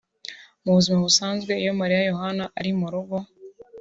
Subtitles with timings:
[0.63, 3.17] Mu buzima busanzwe iyo Maria Yohana ari mu rugo